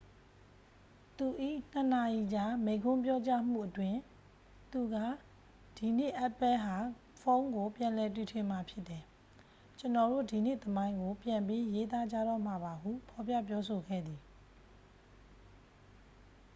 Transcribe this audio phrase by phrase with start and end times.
[1.17, 1.25] "သူ၏
[1.71, 3.99] ၂ နာရီကြား မိန့်ခွန်းပြောကြားမှုအတွင်း
[4.71, 4.95] သူက
[5.77, 6.77] "ဒီနေ့ apple ဟာ
[7.21, 9.03] ဖုန်းကို ပြန်လည်တီထွင်မှာ ဖြစ်တယ်။
[9.79, 14.21] ကျွန်တော်တို့ ဒီနေ့သမိုင်းကို ပြန်ပြီးရေးသားကြတော့မှာပါ" ဟု ဖော်ပြပြောဆိုခဲ့သည်။